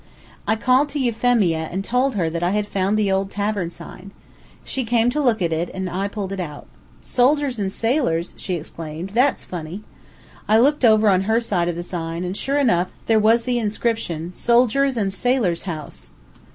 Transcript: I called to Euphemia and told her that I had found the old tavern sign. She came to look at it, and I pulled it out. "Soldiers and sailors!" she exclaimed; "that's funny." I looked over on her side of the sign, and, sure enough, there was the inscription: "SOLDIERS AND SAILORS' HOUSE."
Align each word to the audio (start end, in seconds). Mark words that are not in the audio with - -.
I 0.47 0.55
called 0.55 0.89
to 0.89 0.99
Euphemia 0.99 1.69
and 1.71 1.83
told 1.83 2.15
her 2.15 2.27
that 2.27 2.41
I 2.41 2.49
had 2.53 2.65
found 2.65 2.97
the 2.97 3.11
old 3.11 3.29
tavern 3.29 3.69
sign. 3.69 4.09
She 4.63 4.83
came 4.83 5.11
to 5.11 5.21
look 5.21 5.43
at 5.43 5.53
it, 5.53 5.69
and 5.75 5.87
I 5.87 6.07
pulled 6.07 6.31
it 6.33 6.39
out. 6.39 6.65
"Soldiers 7.03 7.59
and 7.59 7.71
sailors!" 7.71 8.33
she 8.35 8.55
exclaimed; 8.55 9.11
"that's 9.11 9.45
funny." 9.45 9.83
I 10.47 10.57
looked 10.57 10.83
over 10.83 11.07
on 11.07 11.25
her 11.29 11.39
side 11.39 11.67
of 11.69 11.75
the 11.75 11.83
sign, 11.83 12.23
and, 12.23 12.35
sure 12.35 12.57
enough, 12.57 12.89
there 13.05 13.19
was 13.19 13.43
the 13.43 13.59
inscription: 13.59 14.33
"SOLDIERS 14.33 14.97
AND 14.97 15.13
SAILORS' 15.13 15.61
HOUSE." 15.69 16.09